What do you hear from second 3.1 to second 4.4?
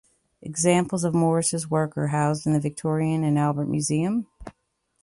and Albert Museum.